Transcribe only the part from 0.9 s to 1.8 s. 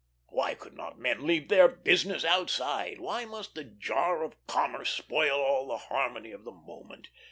men leave their